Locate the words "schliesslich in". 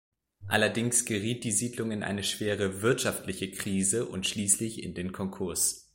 4.25-4.95